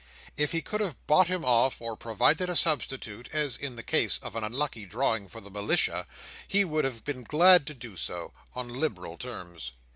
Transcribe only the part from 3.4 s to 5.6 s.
in the case of an unlucky drawing for the